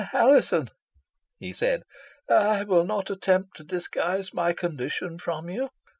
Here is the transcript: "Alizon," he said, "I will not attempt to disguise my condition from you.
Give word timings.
"Alizon," 0.13 0.71
he 1.37 1.53
said, 1.53 1.83
"I 2.27 2.63
will 2.63 2.85
not 2.85 3.11
attempt 3.11 3.55
to 3.57 3.63
disguise 3.63 4.33
my 4.33 4.51
condition 4.51 5.19
from 5.19 5.47
you. 5.47 5.69